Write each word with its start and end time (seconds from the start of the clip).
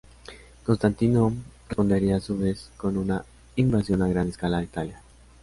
Constantino, 0.65 1.31
respondería 1.69 2.15
a 2.15 2.19
su 2.21 2.35
vez 2.35 2.71
con 2.75 2.97
una 2.97 3.23
invasión 3.55 4.01
a 4.01 4.07
gran 4.07 4.29
escala 4.29 4.57
a 4.57 4.63
Italia. 4.63 4.99